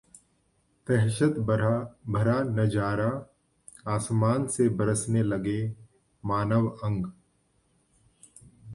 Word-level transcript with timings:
दहशत 0.87 1.35
भरा 1.49 2.37
नज़ारा, 2.55 3.11
आसमान 3.87 4.47
से 4.55 4.69
बरसने 4.81 5.23
लगे 5.23 5.61
मानव 6.23 6.67
अंग 6.83 7.05